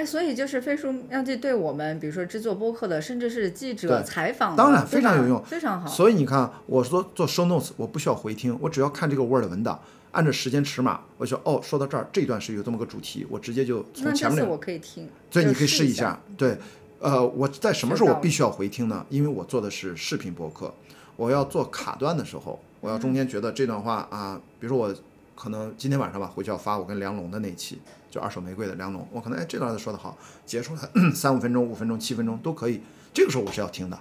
[0.00, 5.86] 哎，所以就是飞书妙记对我们，比如说制作播客的，甚至是记者采访，当然非常有用非常好。
[5.86, 9.78] 所以你看，我说做 show notes，我不需要回听，我只要看这个 Word 文档，
[10.12, 16.18] 按照时间尺码，我就哦，说到这儿这一段是有这么个主题，我直接就那从前面两这次我可以听，所以你可以试一下。。
[16.34, 16.56] 对，
[17.00, 19.04] 呃，我在什么时候我必须要回听呢？
[19.10, 20.72] 因为我做的是视频播客，
[21.16, 24.94] 我要做卡段的时候，我要中间觉得这段话啊，比如说我
[25.40, 27.78] 可能今天晚上吧，回去要发我跟梁龙的那期，
[28.10, 30.14] 就二手玫瑰的梁龙，我可能哎这段子说的好，
[30.44, 32.82] 结束了 三五分钟、五分钟、七分钟都可以，
[33.14, 33.98] 这个时候我是要听的。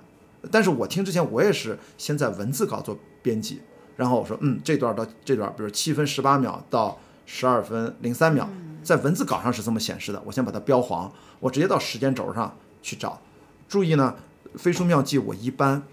[0.51, 3.61] 但是我听之前，我也是先在文字稿做编辑，
[3.95, 8.49] 然后我说，嗯，这段到这段，比如七分十八秒到十二分零三秒，
[8.83, 11.09] 在文字稿上是这么显示的，我先把它标黄，
[11.39, 13.21] 我直接到时间轴上去找。
[13.69, 14.13] 注意呢，
[14.55, 15.83] 飞书妙记我一般，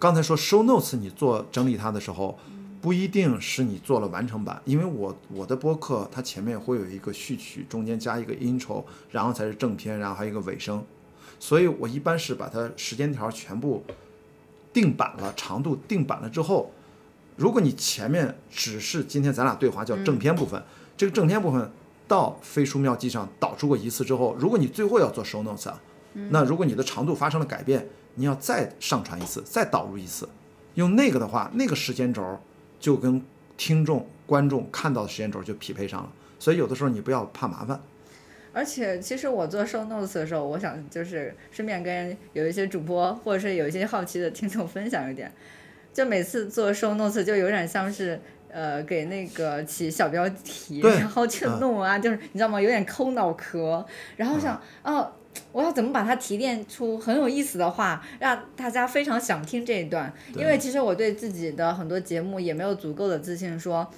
[0.00, 2.36] 刚才说 show notes 你做整理它的时候，
[2.80, 10.84] 不一定是你做了完成版，因为我我的播客它前面会有一个序曲，中间加一个 intro，然后才是正片，然后还有一个尾声，
[11.40, 13.84] 所以我一般是把它时间条全部
[14.72, 16.70] 定版了，长度定版了之后，
[17.36, 20.62] 如果你前面只是今天咱俩对话叫正片部分，
[20.96, 21.70] 这个正片部分
[22.06, 25.72] 到飞书妙记上导出过一次之后，如果你最后要做 show notes，
[26.30, 30.28] 那如果你的长度发生了改变，你要再上传一次，再导入一次，
[30.74, 32.38] 用那个的话，那个时间轴
[32.78, 33.22] 就跟
[33.56, 36.12] 听众、观众看到的时间轴就匹配上了。
[36.38, 37.80] 所以有的时候你不要怕麻烦，
[38.52, 45.32] 而且，其实我做 show notes 的时候，我想就是顺便跟有一些主播或者是有一些好奇的听众分享一点，
[45.92, 48.20] 就每次做 show notes 就有点像是
[48.50, 52.60] 呃给那个起小标题，然后去嗯弄啊，就是你知道吗？
[52.60, 53.84] 有点抠脑壳，
[54.16, 55.12] 然后想哦。
[55.52, 60.12] 我要怎么把它提炼出很有意思的话，让大家非常想听这一段？
[60.34, 63.88] 因为其实我对自己的很多节目也没有足够的自信说，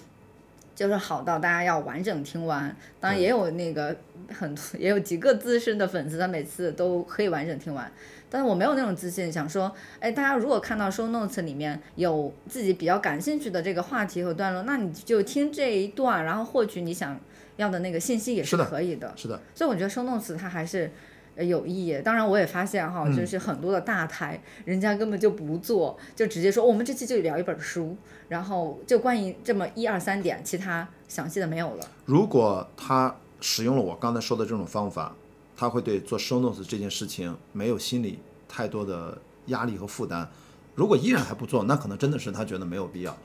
[0.75, 2.75] 就是好到大家要完整听完。
[2.99, 3.97] 当然也有那个
[4.33, 7.91] 很多 也有几个资深的粉丝，他每次都可以完整听完。
[8.33, 17.19] 但是我没有那种自信，想说，哎，大家如果看到 show notes 里面有自己比较感兴趣的这个话题和段落，那你就听这一段，然后获取你想
[17.57, 19.13] 要的那个信息也是可以的。
[19.17, 20.91] 是的，所以我觉得 show notes 它还是呃
[21.37, 22.01] 有意义。
[22.05, 27.97] 当然，我也发现哈，就是很多的大台，人家根本就不做，就直接说、哦我们这期就聊一本书，
[28.29, 31.87] 然后就关于这么一二三点，其他详细的没有了。
[32.05, 35.15] 如果他使用了我刚才说的这种方法，
[35.57, 38.19] 他会对做 show notes 这件事情没有心理
[38.49, 40.29] 太多的压力和负担。
[40.75, 43.17] 如果依然还不做，那可能真的是他觉得没有必要。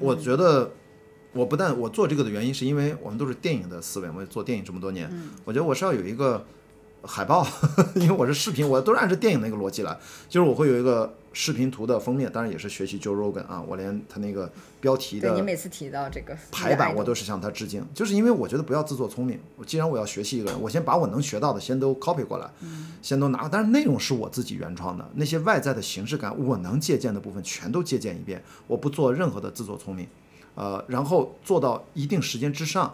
[0.00, 0.70] 我觉得
[1.32, 5.08] 我不但我做这个的原因，是因为我们都是电影的思维，我也做电影这么多年，
[5.44, 6.44] 我觉得我是要有一个
[7.02, 7.46] 海报，
[7.96, 9.96] 因为我是视频，我都是按照电影那个逻辑来，
[10.28, 14.50] 就是我会有一个视频图的封面，当然也是学习 Joe Rogan 啊，我连他那个
[14.80, 19.40] 标题的对你每次提到这个排版我都都是向他致敬，就是因为我觉得不要自作聪明。
[19.56, 22.50] 我既然我要学习一个人，我先把我能学到的先都 copy 过来，
[23.00, 23.48] 先都拿。
[23.48, 30.06] 但是内容是我自己原创的，那些外在的形式感，我能借鉴的部分全都借鉴一遍，我不做任何的自作聪明。
[30.56, 32.92] 呃，然后做到一定时间之上，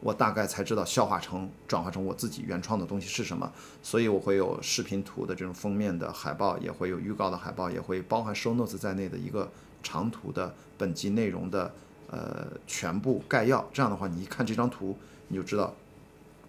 [0.00, 3.50] 我大概才知道消化成转化成我自己原创的东西是什么。
[3.82, 9.50] 所以我会有视频图的这种封面的海报，也会有预告的海报，也会包含 show notes 在内的一个
[9.82, 11.72] 长图的本集内容的
[12.08, 13.66] 呃全部概要。
[13.72, 14.96] 这样的话，你一看这张图，
[15.28, 15.74] 你就知道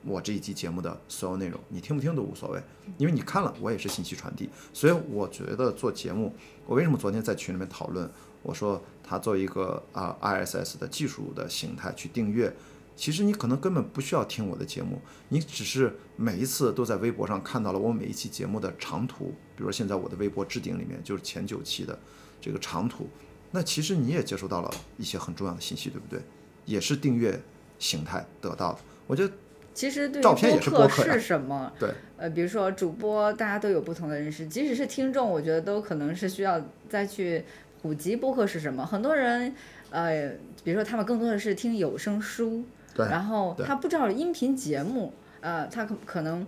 [0.04, 2.62] 我这一期节目的所有内容，你听不听都无所谓，
[2.98, 4.50] 因为你看了，我也是信息传递。
[4.74, 6.36] 所以我觉得做节目，
[6.66, 8.10] 我为什么昨天在群里面讨论，
[8.44, 12.54] 我说它作为一个啊、RSS 的技术的形态去订阅。
[12.98, 15.00] 其实你可能根本不需要听我的节目，
[15.30, 21.98] 你只是每一次都在微博上看到了我每一期节目的长图，比如说现在我的微博置顶里面就是前九期的
[22.42, 23.08] 这个长图，
[23.52, 26.20] 那其实你也接收到了一些很重要的信息，对不对？
[26.66, 27.40] 也是订阅
[27.80, 28.80] 形态得到的。
[29.06, 29.32] 我觉得
[29.74, 31.72] 其实对于照片也是播播客是什么？
[31.80, 36.60] 对，呃，比如说主播，大家都有不同的认识，即使是听众，我觉得都可能是需要
[36.90, 37.46] 再去
[37.84, 38.84] 普及播客是什么。
[38.84, 39.54] 很多人，
[39.92, 40.30] 呃，
[40.64, 42.66] 比如说他们更多的是听有声书，
[42.98, 46.46] 对然后他不知道音频节目，呃，他可可能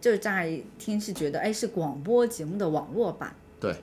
[0.00, 3.34] 就是乍一听是觉得，哎，是广播节目的网络版。
[3.60, 3.76] 对，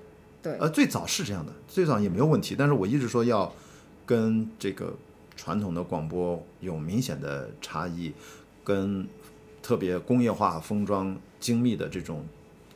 [0.43, 3.51] 对呃，最早是这样的，最早也没有问题，但是我一直说要
[4.05, 4.93] 跟这个
[5.37, 8.11] 传统的广播有明显的差异，
[8.63, 9.07] 跟
[9.63, 12.23] 特别工业化、封装、精密的这种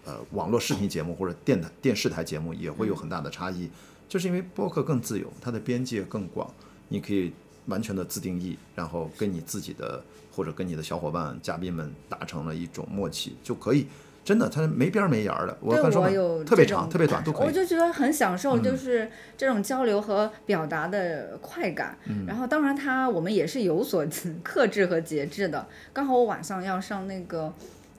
[0.06, 3.70] 呃网络视频节目或者电台电视台节目也会有很大的差异，
[4.08, 6.50] 就是因为播客更自由，它的边界更广，
[6.88, 7.34] 你可以
[7.68, 13.88] 完全的自定义，然后跟你自己的或者跟你的小伙伴、嘉宾们达成了一种默契就可以。
[14.24, 15.56] 真的，它没边儿没沿儿的。
[15.62, 17.46] 我对刚说嘛我有特别长、特别短都可以。
[17.46, 19.08] 嗯我就觉得很享受，就是
[19.38, 21.96] 这种交流和表达的快感。
[22.06, 24.04] 嗯然后，当然它我们也是有所
[24.42, 25.68] 克制和节制的。
[25.94, 27.54] 刚好我晚上要上那个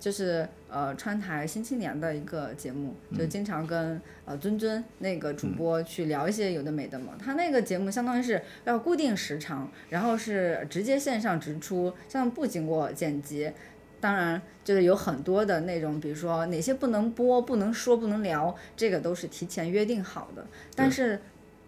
[0.06, 7.14] 就是呃川台新青年的一个节目，就经常跟呃尊尊那个主播去聊一些有的没的嘛。
[7.18, 13.50] 他那个节目相当于是要固定时长，然后是直接线上直出，像不经过剪辑。
[13.98, 20.46] 当然，就是有很多的内容，比如说哪些不能播、不能说、不能聊，这个都是提前约定好的。
[20.76, 21.20] 但是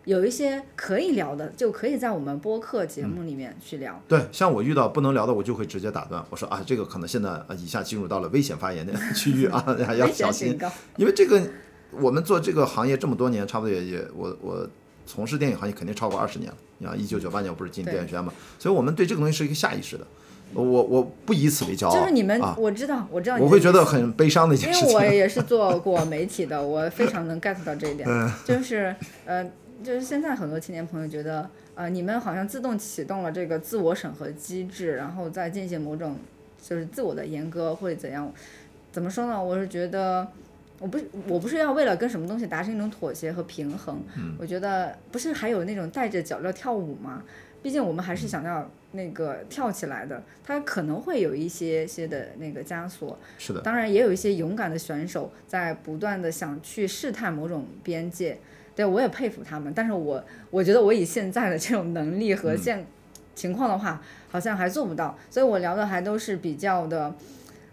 [0.08, 4.02] 有一些可以聊的，就可以在我们播客节目里面去聊。
[4.08, 6.24] 对，像我遇到不能聊的，我就会直接打断。
[6.30, 9.62] 我说啊，这个可能现在啊，以下进入到了危险发言的 区域啊，
[9.98, 10.58] 要小心。
[10.96, 11.42] 因为这个，
[11.90, 14.66] 我们做这个行业这么多年，差不多也也，我我
[15.04, 16.56] 从事电影行业肯定超过二十年了。
[16.78, 20.06] 你看，一九九八年我不是进电影学院嘛，所以我们对这个东西是一个下意识的。
[20.54, 24.88] 我我不以此为骄傲，就是你们，我知道，我知道，我会觉得很悲伤的一件事情。
[24.88, 28.08] 因为我也是做过 媒体的，我非常能 get 到这一点。
[28.46, 28.96] 就是
[29.26, 29.44] 呃，
[29.82, 36.16] 就是现在很多青年朋友觉得，呃，你们好像自动启动了这个自我审核机制，然后再进行某种
[36.60, 38.32] 就是自我的阉割或者怎样。
[38.90, 39.42] 怎么说呢？
[39.42, 40.26] 我是觉得，
[40.78, 44.02] 我不是我不是要为了跟什么东西达成一种妥协和平衡。
[44.38, 47.22] 我觉得不是还有那种带着脚镣跳舞吗？
[47.62, 48.70] 毕竟我们还是想要。
[48.92, 53.18] 那个跳起来的，他可能会有一些些的那个枷锁。
[53.36, 53.60] 是的。
[53.60, 58.38] 当然，也有一些勇敢的选手在不断的想去试探某种边界。
[58.78, 62.86] 对我也佩服他们，但是我我觉得我以现在的这种能力和现
[63.34, 65.18] 情况的话，好像还做不到。
[65.28, 67.12] 所以我聊的还都是比较的。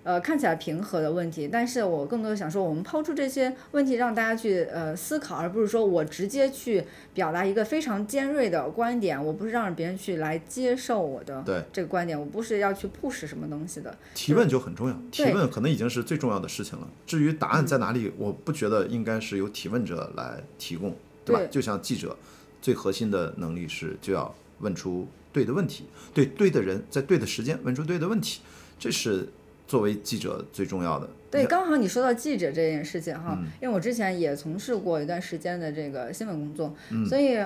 [0.05, 6.83] 呃，看起来平和的问题，但是我更多的想说，我们抛出这些问题，让大家去呃思考，而不是说我直接去
[7.15, 11.43] 表达一个非常尖锐的观点，我不是让别人去来接受我的
[11.73, 13.97] 这个观点，我不是要去 push 什么东西的。
[14.13, 16.87] 提问就很重要，提问可能已经是最重要的事情了。
[17.07, 21.41] 至于答案在哪里，我不觉得应该是由提问者来提供，对吧？
[21.49, 22.15] 就像记者
[22.61, 28.41] 最核心的能力是就要问出对的问题，对对的人，在对的时间问出对的问题，
[28.77, 29.27] 这是。
[29.67, 36.75] 作为记者最重要的，对，刚好你说到记者这件事情哈，因为我之前也从事过一段时间的这个新闻工作，
[37.09, 37.39] 所以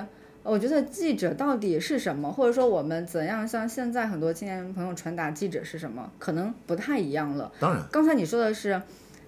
[0.44, 7.52] 我觉得记者到底是什么，或者说我们怎样向现在很多青年朋友传达记者是什么，可能不太一样了。
[7.60, 8.82] 当然，刚才你说的是，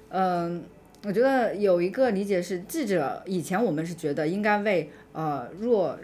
[0.10, 0.64] 嗯，
[1.06, 5.98] 我觉得有一个理解是，记者以前我们是觉得应该为呃弱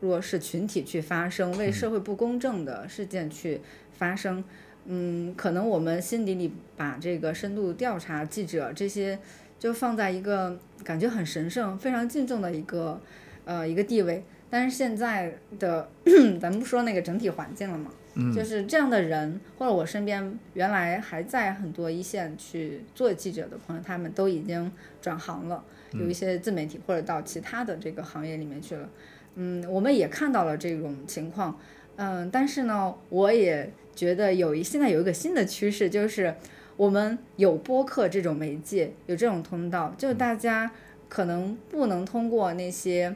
[0.00, 3.62] 弱势群体去发声，为社会不公正的事件去
[3.92, 4.44] 发声。
[4.86, 9.18] 嗯，可能我们心底里把这个深度调查记者这些，
[9.58, 13.00] 就放在一个感觉很神圣、非常敬重的一个
[13.46, 14.22] 呃一个地位。
[14.50, 15.88] 但是现在的，
[16.38, 17.90] 咱们不说那个整体环境了嘛，
[18.34, 24.70] 就是这样的人，或者我身边原来还在很多一线去做记者的朋友，他们都已经
[25.00, 28.88] 转行了，有一些自媒体或者到其他的这个行业里面去了。
[29.36, 31.58] 嗯，我们也看到了这种情况。
[31.96, 33.72] 嗯，但是呢，我也。
[33.94, 36.34] 觉得有一现在有一个新的趋势，就是
[36.76, 40.68] 我们有播客这种媒介，有这种通道，就大家
[41.08, 43.14] 可能不能通过那些，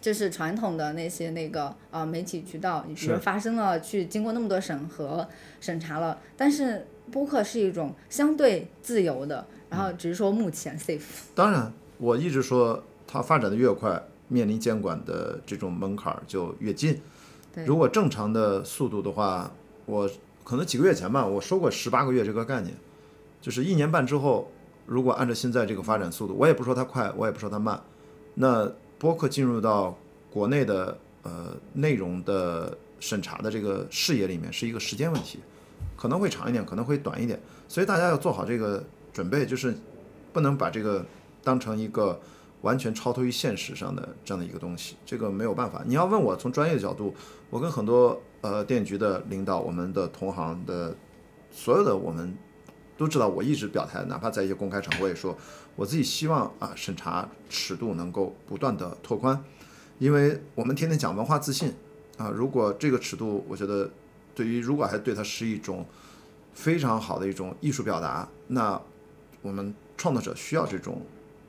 [0.00, 5.28] 就是传统的那些那个啊媒体渠道，你比如发生了去经过那么多审核
[5.60, 11.02] 审查了，但是播客是一种相对自由的，然后只是说目前 safe。
[11.34, 17.00] 当然，我一直说它发展的越快，面临监管的这种门槛就越近。
[17.66, 19.50] 如果正常的速度的话。
[19.84, 20.08] 我
[20.44, 22.72] 可能几个月前吧，我说过十八个月这个概念，
[23.40, 24.48] 就是一年半之后，
[24.86, 27.82] 如果按照现在这个发展速度，我也不说它快，我也不说它慢，
[28.34, 29.98] 那播客进入到
[30.30, 35.40] 国内的呃内容的审查的这个视野里面是一个时间问题，
[35.96, 39.74] 可能会长一点，可能会短一点，所以大家要做好这个准备，就是
[40.32, 41.04] 不能把这个
[41.42, 42.20] 当成一个
[42.62, 45.82] 完全超脱于现实上的这样的一个东西，这个没有办法。
[45.86, 47.14] 你要问我从专业的角度，
[47.50, 48.20] 我跟很多。
[48.42, 50.92] 呃，电影局的领导，我们的同行的，
[51.52, 52.36] 所有的我们
[52.98, 55.38] 都知道，我一直表态，哪怕在一些公开场合也说，
[55.76, 59.40] 我自己希望啊，审查尺度能够不断的拓宽，
[60.00, 61.72] 因为我们天天讲文化自信
[62.16, 63.88] 啊，如果这个尺度，我觉得
[64.34, 65.86] 对于如果还对它是一种
[66.52, 68.82] 非常好的一种艺术表达，那
[69.40, 71.00] 我们创作者需要这种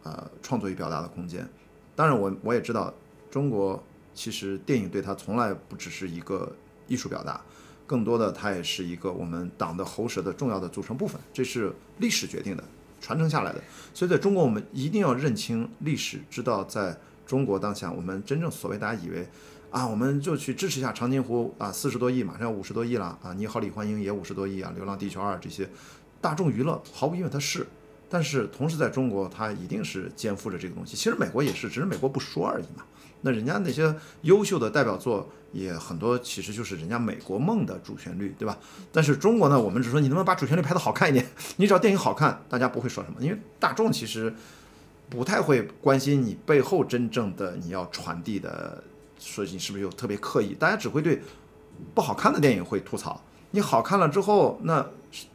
[0.03, 1.47] 呃创作与表达的空间。
[1.95, 2.93] 当然，我我也知道，
[3.31, 3.83] 中国
[4.13, 6.51] 其实电影对它从来不只是一个。
[6.85, 7.39] 艺术表达，
[7.87, 12.63] 更多的它也是一个我们党的喉舌的重要的组成部分，这是历史决定的，
[12.99, 13.63] 传承下来的。
[13.93, 16.95] 所以在中国，我们一定要认清历史，知道在
[17.25, 19.25] 中国当下，我们真正所谓大家以为
[19.71, 25.67] 啊，我们就去支持一下长津湖啊，四十多亿，马上要五十多亿了啊，你好，李焕英也五十多亿啊，流浪地球二这些
[26.19, 27.65] 大众娱乐，毫无疑问它是，
[28.13, 30.95] 但是同时在中国，它一定是肩负着这个东西。
[30.95, 32.83] 其实美国也是，只是美国不说而已嘛。
[33.21, 33.91] 那人家那些
[34.21, 38.55] 优秀的代表作也很多，其实就是人家美国梦的主旋律，对吧？
[38.91, 41.25] 但是中国呢，我们只说你能不能把主旋律拍得好看一点？
[41.57, 44.31] 你只要电影好看，大家不会说什么，因为大众其实
[45.09, 48.83] 不太会关心你背后真正的你要传递的，
[49.19, 51.19] 说你是不是有特别刻意，大家只会对
[51.95, 53.19] 不好看的电影会吐槽。
[53.49, 54.85] 你好看了之后，那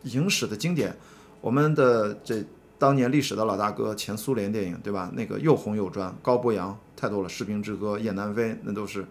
[0.05, 0.97] 影史的经典，
[1.41, 2.45] 我们的这。
[2.79, 5.11] 当年历史的老大哥，前苏联电影，对吧？
[5.15, 9.05] 那个又红又专，高博洋太多了，《士兵之歌》《雁南飞》，那都是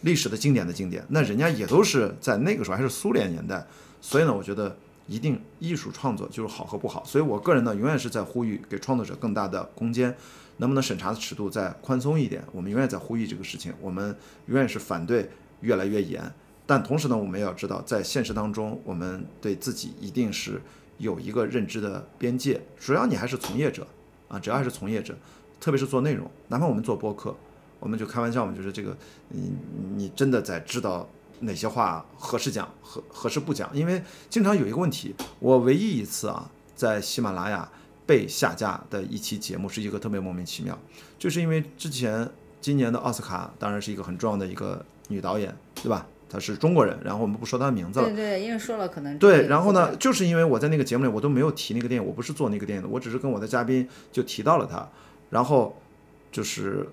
[0.00, 1.04] 历史的经典的经典。
[1.10, 3.66] 那人家也都是在那个时候还是苏联年代，
[4.00, 4.74] 所以呢，我觉得
[5.06, 7.04] 一定艺术创作就是好和不好。
[7.04, 10.16] 所以我个人呢，永远是在呼吁给创作者更大的空间，
[10.56, 12.42] 能不能审查的尺度再宽松一点？
[12.50, 14.16] 我们永远在呼吁这个事情，我们
[14.46, 15.28] 永远是反对
[15.60, 16.22] 越来越严。
[16.64, 20.58] 但同时呢，我们也要知道，在现实当中，我们对自己一定是。
[21.02, 23.84] 有一个认知的边界，主要你还是从业者
[24.28, 25.12] 啊，只要还是从业者，
[25.60, 27.36] 特别是做内容，哪怕我们做播客，
[27.80, 28.96] 我们就开玩笑嘛，就是这个，
[29.28, 29.52] 你
[29.96, 31.08] 你真的在知道
[31.40, 37.68] 哪些话合适讲，合合适不讲，因为经常有一个问题，我唯一一次啊，在喜马拉雅
[38.06, 40.78] 被下架的一期节目是一个特别莫名其妙，
[41.18, 42.30] 就是因为之前
[42.60, 46.06] 今年的奥斯卡当然是一个很重要的一个女导演，对吧？
[46.32, 48.06] 他是中国人，然后我们不说他的名字了。
[48.06, 49.18] 对对，因为说了可能。
[49.18, 54.88] 对，然后呢，就是因为我在那个节目里，我都没有提那个电影，我不是做那个电影的，我只是跟我的嘉宾就提到了他，
[55.28, 55.76] 然后
[56.30, 56.88] 就是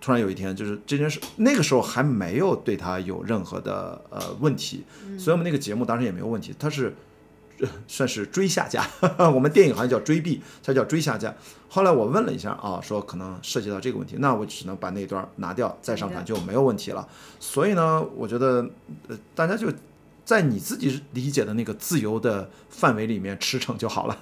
[0.00, 4.84] 突然有一天，就是这件事，那个时候还没有对他有任何的呃问题，
[5.18, 6.94] 所以我们那个节目当时也没有问题，他是。
[7.86, 8.86] 算是追下架，
[9.32, 11.34] 我们电影好像叫追币，它叫追下架。
[11.68, 17.06] 后来我问了一下啊，说可能涉及到这个问题，那我只能把那段拿掉，再上传就没有问题了。
[17.40, 18.68] 所以呢，我觉得
[19.08, 19.72] 呃，大家就
[20.24, 24.16] 在你自己理解的那个自由的范围里面驰骋就好了。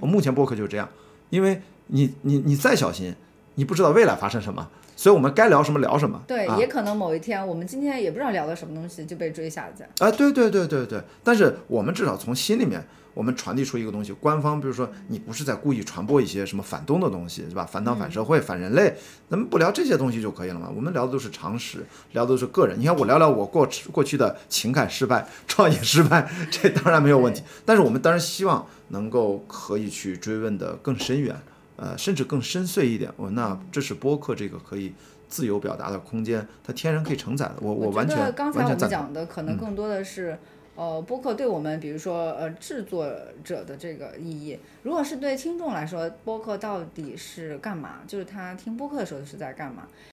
[0.00, 0.88] 目前播客就是这样，
[1.30, 3.14] 因为你你你再小心，
[3.54, 4.68] 你不知道未来发生什么。
[4.96, 6.22] 所以我们该聊什么聊什么。
[6.26, 9.82] 对，也可能某一天，我们今天也不知道聊的什么东西就被追下去。
[10.04, 11.00] 啊，对对对对对。
[11.22, 14.12] 但是我们至少从心里面，我们传递出一个东西。
[14.12, 17.64] 官方比如说，你不是在故意传播一些什么反动的东西，是吧？
[17.64, 18.94] 反党、反社会、反人类，
[19.28, 20.70] 咱们不聊这些东西就可以了嘛？
[20.74, 22.78] 我们聊的都是常识，聊的都是个人。
[22.78, 27.42] 你看我聊聊我过过去的情感失败、创业失败，这当然没有问题。
[27.64, 31.36] 但是我们当然希望能够可以去追问的更深远。
[31.76, 34.92] 呃，甚至更深邃一点，我那这是播客这个可以
[35.28, 37.54] 自由表达的空间，它天然可以承载的。
[37.60, 40.38] 我我完全刚才我们讲的可能更多的是，
[40.76, 43.10] 呃，播客对我们，比如说呃制作
[43.42, 44.58] 者的这个意义。
[44.82, 48.00] 如果是对听众来说，播客到底是干嘛？
[48.06, 49.88] 就是他听播客的时候是在干嘛？